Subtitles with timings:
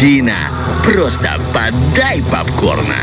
[0.00, 0.48] Тина,
[0.84, 2.94] просто подай попкорна.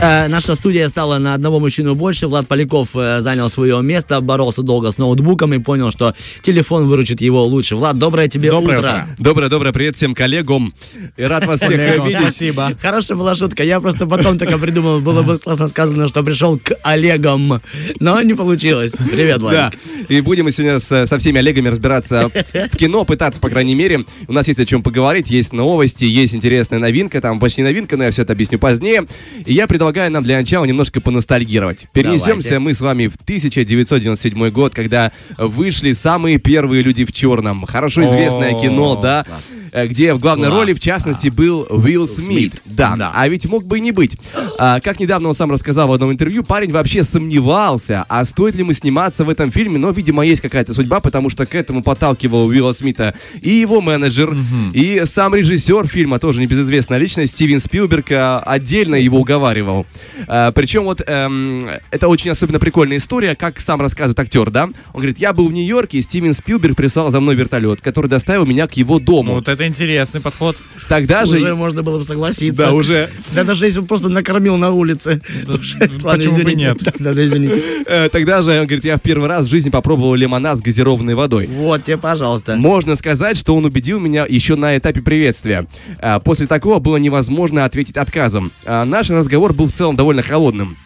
[0.00, 2.28] Э, наша студия стала на одного мужчину больше.
[2.28, 7.20] Влад Поляков э, занял свое место, боролся долго с ноутбуком и понял, что телефон выручит
[7.20, 7.74] его лучше.
[7.74, 8.88] Влад, доброе тебе Доброе утро.
[8.88, 9.06] утро.
[9.18, 9.72] Доброе, доброе.
[9.72, 10.72] Привет всем коллегам.
[11.16, 12.20] И рад вас всех видеть.
[12.20, 12.70] Спасибо.
[12.80, 13.64] Хорошая была шутка.
[13.64, 17.60] Я просто потом только придумал, было бы классно сказано, что пришел к Олегам.
[17.98, 18.92] Но не получилось.
[18.92, 19.52] Привет, Влад.
[19.52, 19.70] Да,
[20.08, 24.04] и будем мы сегодня со всеми Олегами разбираться в кино, пытаться, по крайней мере.
[24.28, 28.04] У нас есть о чем поговорить, есть новости, есть интересная новинка, там почти новинка, но
[28.04, 29.04] я все это объясню позднее.
[29.44, 31.86] И я предлагаю нам для начала немножко поностальгировать.
[31.92, 32.58] Перенесемся Давайте.
[32.58, 37.64] мы с вами в 1997 год, когда вышли самые первые люди в черном.
[37.66, 39.24] Хорошо известное О, кино, да,
[39.72, 40.58] э, где в главной Класс.
[40.60, 42.60] роли, в частности, был Уилл Смит.
[42.64, 43.12] Да, Да.
[43.14, 44.16] а ведь мог бы и не быть.
[44.58, 48.60] А, как недавно он сам рассказал в одном интервью, парень вообще сомневался, а стоит ли
[48.60, 52.46] ему сниматься в этом фильме, но, видимо, есть какая-то судьба, потому что к этому подталкивал
[52.46, 54.36] Уилла Смита и его менеджер,
[54.72, 59.77] и сам режиссер фильма, тоже небезызвестная личность, Стивен Спилберг, а, отдельно его уговаривал.
[60.26, 64.64] А, причем вот эм, это очень особенно прикольная история, как сам рассказывает актер, да?
[64.64, 68.46] Он говорит, я был в Нью-Йорке, и Стивен Спилберг прислал за мной вертолет, который доставил
[68.46, 69.34] меня к его дому.
[69.34, 70.56] Вот это интересный подход.
[70.88, 71.36] Тогда же...
[71.36, 72.62] Уже можно было бы согласиться.
[72.62, 73.10] Да, уже.
[73.34, 75.20] Да, даже если он просто накормил на улице.
[75.48, 76.64] Уже, ладно, почему бы извините.
[76.66, 76.78] нет?
[76.82, 77.62] Да, да, да, извините.
[77.86, 81.14] Э, Тогда же, он говорит, я в первый раз в жизни попробовал лимонад с газированной
[81.14, 81.46] водой.
[81.46, 82.56] Вот тебе, пожалуйста.
[82.56, 85.66] Можно сказать, что он убедил меня еще на этапе приветствия.
[85.98, 88.50] А, После такого было невозможно ответить отказом.
[88.64, 90.76] А, Наш разговор был в целом довольно холодным.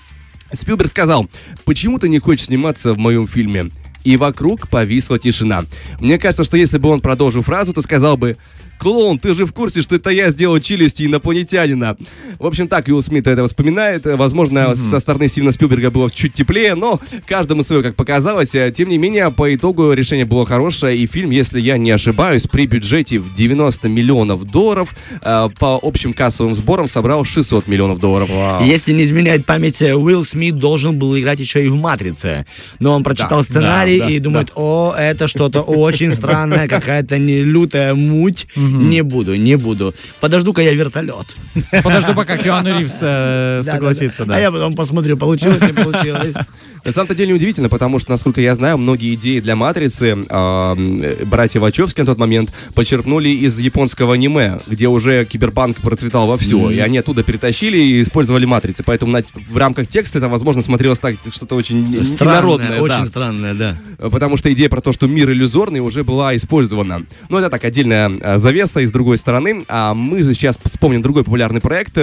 [0.52, 1.28] Спилберг сказал,
[1.64, 3.70] почему ты не хочешь сниматься в моем фильме?
[4.04, 5.64] И вокруг повисла тишина.
[6.00, 8.36] Мне кажется, что если бы он продолжил фразу, то сказал бы,
[8.78, 11.96] Клоун, ты же в курсе, что это я сделал челюсти инопланетянина.
[12.38, 14.04] В общем, так Уилл Смит это вспоминает.
[14.04, 18.54] Возможно, со стороны Стивена Спилберга было чуть теплее, но каждому свое, как показалось.
[18.54, 22.46] Э, Тем не менее, по итогу решение было хорошее, и фильм, если я не ошибаюсь,
[22.46, 28.30] при бюджете в 90 миллионов долларов э, по общим кассовым сборам собрал 600 миллионов долларов.
[28.62, 32.46] Если не изменяет память, э, Уилл Смит должен был играть еще и в «Матрице».
[32.80, 37.42] Но он прочитал сценарий да, и да, думает, о, это что-то очень странное, какая-то не
[37.42, 38.46] лютая муть.
[38.72, 39.94] Не буду, не буду.
[40.20, 41.36] Подожду-ка я вертолет.
[41.82, 44.38] Подожду, пока Киану Ривз э, Да, согласится, А да.
[44.38, 46.34] я потом посмотрю, получилось, не получилось.
[46.84, 51.24] На самом-то деле удивительно, потому что, насколько я знаю, многие идеи для «Матрицы» а, э,
[51.24, 56.78] братья Вачовски на тот момент почерпнули из японского аниме, где уже киберпанк процветал вовсю, и
[56.80, 61.14] они оттуда перетащили и использовали «Матрицы», поэтому на- в рамках текста это, возможно, смотрелось так,
[61.32, 62.04] что-то очень.
[62.04, 63.06] Странное, очень да.
[63.06, 63.76] странное, да.
[63.98, 67.04] Потому что идея про то, что мир иллюзорный, уже была использована.
[67.28, 69.64] Но это так, отдельная э, завеса и с другой стороны.
[69.68, 71.96] А мы сейчас вспомним другой популярный проект.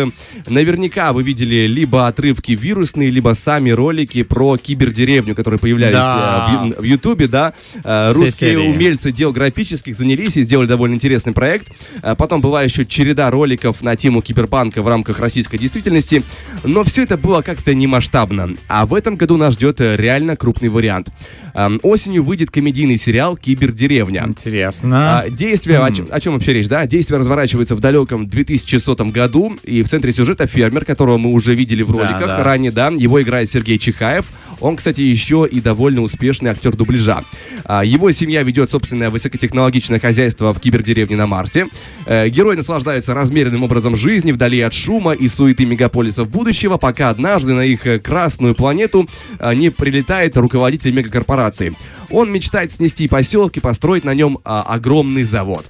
[0.48, 6.72] Наверняка вы видели либо отрывки вирусные, либо сами ролики про кибердеревню, которые появлялись Да.
[6.76, 7.54] э, в Ютубе, да.
[7.84, 8.68] Э, Все Русские серии.
[8.72, 11.68] умельцы дел графических занялись и сделали довольно интересный проект.
[12.02, 16.24] Э, Потом была еще череда роликов на тему киберпанка в рамках российской действительности.
[16.64, 18.56] Но все это было как-то не масштабно.
[18.68, 21.10] А в этом году нас ждет реально крупный вариант.
[21.54, 24.26] Эм, Осенью выйдет комедийный сериал «Кибердеревня».
[24.28, 25.20] Интересно.
[25.20, 26.88] А, действие, о, чем, о чем вообще речь, да?
[26.88, 31.84] Действие разворачивается в далеком 2100 году, и в центре сюжета фермер, которого мы уже видели
[31.84, 32.44] в роликах да.
[32.44, 34.32] ранее, да, его играет Сергей Чихаев.
[34.62, 37.24] Он, кстати, еще и довольно успешный актер дубляжа.
[37.66, 41.68] А, его семья ведет собственное высокотехнологичное хозяйство в кибердеревне на Марсе.
[42.06, 47.54] Э, герой наслаждается размеренным образом жизни вдали от шума и суеты мегаполисов будущего, пока однажды
[47.54, 49.08] на их э, красную планету
[49.40, 51.76] э, не прилетает руководитель мегакорпорации.
[52.12, 55.66] Он мечтает снести поселок и построить на нем а, огромный завод.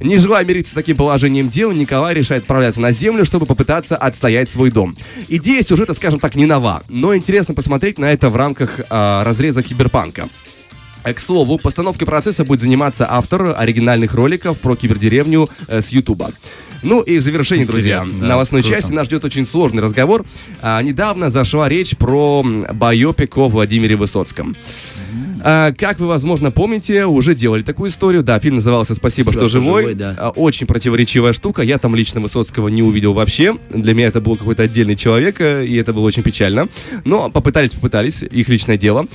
[0.00, 4.50] Не желая мириться с таким положением дел, Николай решает отправляться на Землю, чтобы попытаться отстоять
[4.50, 4.96] свой дом.
[5.28, 9.62] Идея сюжета, скажем так, не нова, но интересно посмотреть на это в рамках а, разреза
[9.62, 10.28] киберпанка.
[11.02, 16.30] К слову, постановкой процесса будет заниматься автор оригинальных роликов про кибердеревню э, с Ютуба.
[16.82, 18.76] Ну и в завершении, друзья, да, новостной круто.
[18.76, 20.24] части нас ждет очень сложный разговор.
[20.60, 24.56] А, недавно зашла речь про байопик о Владимире Высоцком.
[25.44, 28.22] А, как вы, возможно, помните, уже делали такую историю.
[28.22, 29.82] Да, фильм назывался «Спасибо, «Спасибо, что что живой».
[29.82, 30.14] живой», да.
[30.18, 31.62] А, Очень противоречивая штука.
[31.62, 33.56] Я там лично Высоцкого не увидел вообще.
[33.70, 36.68] Для меня это был какой-то отдельный человек, э, и это было очень печально.
[37.04, 39.06] Но попытались, попытались, их личное дело.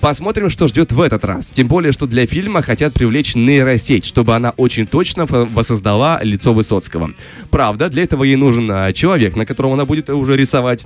[0.00, 1.46] Посмотрим, что ждет в этот раз.
[1.46, 7.12] Тем более, что для фильма хотят привлечь нейросеть, чтобы она очень точно воссоздала лицо Высоцкого.
[7.50, 10.84] Правда, для этого ей нужен а, человек, на котором она будет уже рисовать.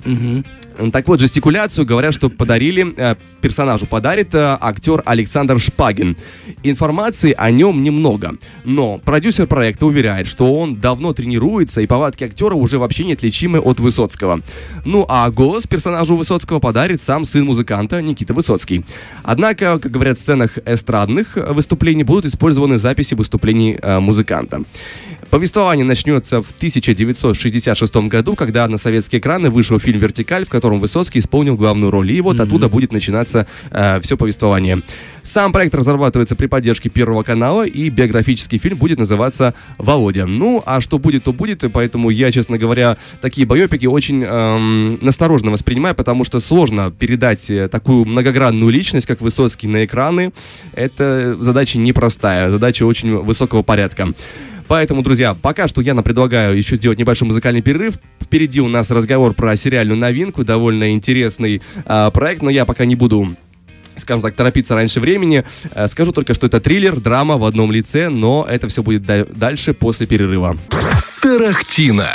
[0.91, 6.17] Так вот, жестикуляцию говорят, что подарили, э, персонажу подарит э, актер Александр Шпагин.
[6.63, 12.55] Информации о нем немного, но продюсер проекта уверяет, что он давно тренируется и повадки актера
[12.55, 14.41] уже вообще неотличимы от Высоцкого.
[14.85, 18.85] Ну а голос персонажу Высоцкого подарит сам сын музыканта Никита Высоцкий.
[19.23, 24.63] Однако, как говорят, в сценах эстрадных э, выступлений будут использованы записи выступлений э, музыканта.
[25.31, 31.19] Повествование начнется в 1966 году, когда на советские экраны вышел фильм «Вертикаль», в котором Высоцкий
[31.19, 32.11] исполнил главную роль.
[32.11, 34.81] И вот оттуда будет начинаться э, все повествование.
[35.23, 40.25] Сам проект разрабатывается при поддержке Первого канала, и биографический фильм будет называться «Володя».
[40.25, 45.49] Ну, а что будет, то будет, поэтому я, честно говоря, такие байопики очень эм, насторожно
[45.51, 50.33] воспринимаю, потому что сложно передать э, такую многогранную личность, как Высоцкий, на экраны.
[50.73, 54.09] Это задача непростая, задача очень высокого порядка.
[54.71, 57.95] Поэтому, друзья, пока что я нам предлагаю еще сделать небольшой музыкальный перерыв.
[58.21, 62.95] Впереди у нас разговор про сериальную новинку, довольно интересный э, проект, но я пока не
[62.95, 63.35] буду
[63.97, 65.43] скажем так, торопиться раньше времени.
[65.75, 69.25] Э, скажу только, что это триллер, драма в одном лице, но это все будет да-
[69.25, 70.57] дальше, после перерыва.
[71.21, 72.07] Тарахтина.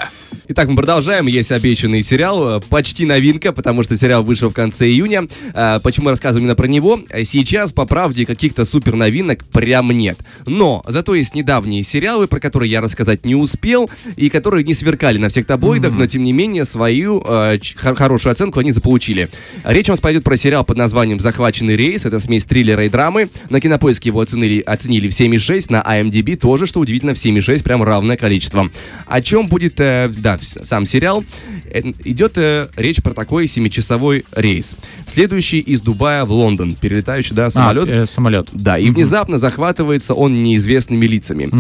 [0.49, 1.27] Итак, мы продолжаем.
[1.27, 2.59] Есть обещанный сериал.
[2.59, 5.27] э, Почти новинка, потому что сериал вышел в конце июня.
[5.53, 7.01] Э, Почему я рассказываю именно про него?
[7.25, 10.19] Сейчас, по правде, каких-то супер новинок прям нет.
[10.47, 15.19] Но зато есть недавние сериалы, про которые я рассказать не успел, и которые не сверкали
[15.19, 19.29] на всех таблоидах, но тем не менее свою э, хорошую оценку они заполучили.
[19.65, 22.05] Речь у нас пойдет про сериал под названием «Захваченный рейс».
[22.05, 23.31] Это смесь триллера и драмы.
[23.51, 27.83] На кинопоиске его оценили, оценили в 7,6, на IMDb тоже, что удивительно, в 7,6, прям
[27.83, 28.71] равное количество.
[29.07, 31.25] О чем будет, э, да, сам сериал?
[31.71, 34.77] Э, Идет э, речь про такой 7-часовой рейс.
[35.07, 36.75] Следующий из Дубая в Лондон.
[36.75, 37.89] Перелетающий, да, самолет.
[37.91, 38.49] А, э, самолет.
[38.53, 41.51] Да, и внезапно захватывается он неизвестными лицами.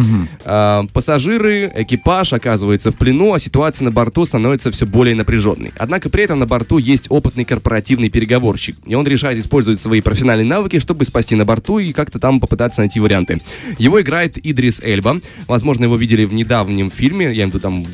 [0.44, 5.72] А, пассажиры, экипаж оказывается в плену, а ситуация на борту становится все более напряженной.
[5.76, 10.46] Однако при этом на борту есть опытный корпоративный переговорщик, и он решает использовать свои профессиональные
[10.46, 13.40] навыки, чтобы спасти на борту и как-то там попытаться найти варианты.
[13.78, 15.20] Его играет Идрис Эльба.
[15.46, 17.86] Возможно, его видели в недавнем фильме, я имею в виду там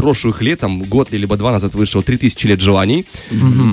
[0.00, 3.04] прошлых лет, там год либо два назад вышел «3000 лет желаний».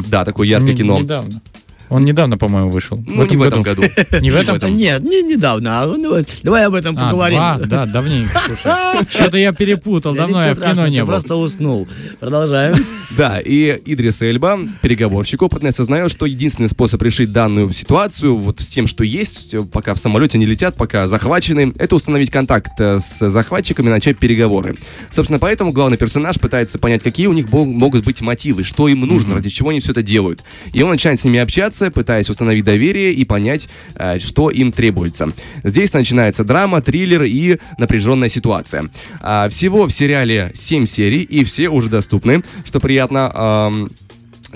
[0.07, 1.00] Да, такое яркое Не- кино.
[1.00, 1.41] Недавно.
[1.89, 3.01] Он недавно, по-моему, вышел.
[3.07, 3.83] Ну, не в этом году.
[4.21, 4.57] Не в этом?
[4.75, 5.81] Нет, не недавно.
[5.81, 7.39] а, ну, давай об этом А, поговорим.
[7.67, 8.71] Да, давненько, слушай.
[9.09, 11.07] Что-то я перепутал, Да давно я в кино не был.
[11.07, 11.87] просто уснул.
[12.19, 12.75] Продолжаем.
[13.15, 18.67] Да, и Идрис Эльба, переговорщик опытный, осознает, что единственный способ решить данную ситуацию вот с
[18.67, 23.29] тем, что есть, пока в самолете не летят, пока захвачены, это установить контакт э, с
[23.29, 24.75] захватчиками и начать переговоры.
[25.11, 29.35] Собственно, поэтому главный персонаж пытается понять, какие у них могут быть мотивы, что им нужно,
[29.35, 30.43] ради чего они все это делают.
[30.73, 35.31] И он начинает с ними общаться, пытаясь установить доверие и понять, э, что им требуется.
[35.63, 38.89] Здесь начинается драма, триллер и напряженная ситуация.
[39.21, 43.89] А, всего в сериале 7 серий, и все уже доступны, что приятно.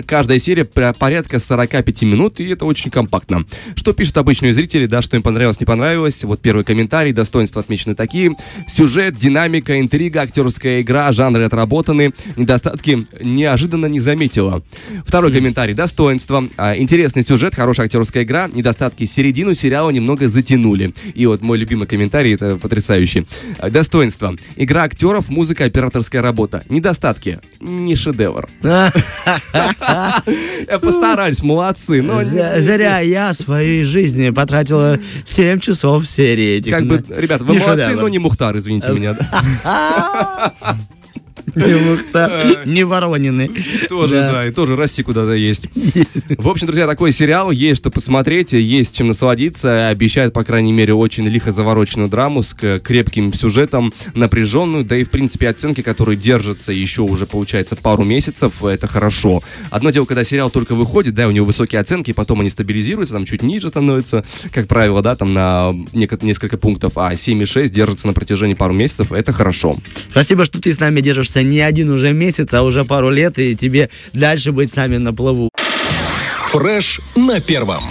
[0.06, 3.46] Каждая серия порядка 45 минут, и это очень компактно.
[3.76, 6.24] Что пишут обычные зрители, да, что им понравилось, не понравилось.
[6.24, 8.32] Вот первый комментарий, достоинства отмечены такие.
[8.68, 14.64] Сюжет, динамика, интрига, актерская игра, жанры отработаны, недостатки неожиданно не заметила.
[15.06, 16.48] Второй комментарий, достоинства.
[16.58, 20.94] А, интересный сюжет, хорошая актерская игра, недостатки середину сериала немного затянули.
[21.14, 23.26] И вот мой любимый комментарий, это потрясающий.
[23.58, 24.36] А, Достоинства.
[24.56, 26.64] Игра актеров, музыка, операторская работа.
[26.70, 27.40] Недостатки.
[27.60, 28.48] Не шедевр.
[29.82, 32.02] Э, Постарались, молодцы.
[32.02, 36.72] Но Зря я своей жизни потратила 7 часов серии этих.
[36.72, 39.16] как бы, ребята, вы молодцы, но не Мухтар, извините меня.
[41.56, 43.50] Не Мухтар, не Воронины.
[43.90, 44.46] Тоже, Да.
[44.48, 45.70] и тоже расти куда-то есть.
[46.38, 49.90] В общем, друзья, такой сериал, есть что посмотреть, есть чем насладиться.
[49.90, 55.10] Обещает, по крайней мере, очень лихо завороченную драму с крепким сюжетом, напряженную, да и, в
[55.10, 59.42] принципе, оценки, которые держатся еще уже, получается, пару месяцев, это хорошо.
[59.70, 63.26] Одно дело, когда сериал только выходит, да, у него высокие оценки, потом они стабилизируются, там
[63.26, 68.54] чуть ниже становятся, как правило, да, там на несколько пунктов, а 7,6 держатся на протяжении
[68.54, 69.78] пару месяцев, это хорошо.
[70.12, 73.56] Спасибо, что ты с нами держишься не один уже месяц, а уже пару лет, и
[73.56, 75.50] тебе дальше быть с нами на плаву.
[76.52, 77.84] Фреш на первом.